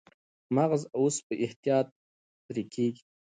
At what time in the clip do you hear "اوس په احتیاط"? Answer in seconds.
0.97-1.87